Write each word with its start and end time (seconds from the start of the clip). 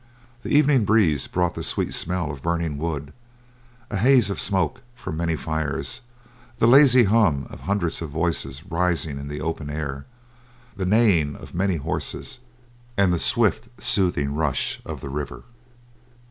The 0.41 0.49
evening 0.49 0.83
breeze 0.83 1.27
brought 1.27 1.53
the 1.53 1.61
sweet 1.61 1.93
smell 1.93 2.31
of 2.31 2.41
burning 2.41 2.79
wood, 2.79 3.13
a 3.91 3.97
haze 3.97 4.31
of 4.31 4.39
smoke 4.41 4.81
from 4.95 5.15
many 5.15 5.35
fires, 5.35 6.01
the 6.57 6.65
lazy 6.65 7.03
hum 7.03 7.45
of 7.51 7.59
hundreds 7.59 8.01
of 8.01 8.09
voices 8.09 8.63
rising 8.65 9.19
in 9.19 9.27
the 9.27 9.41
open 9.41 9.69
air, 9.69 10.07
the 10.75 10.87
neighing 10.87 11.35
of 11.35 11.53
many 11.53 11.75
horses, 11.75 12.39
and 12.97 13.13
the 13.13 13.19
swift 13.19 13.67
soothing 13.79 14.33
rush 14.33 14.81
of 14.87 15.01
the 15.01 15.09
river. 15.09 15.43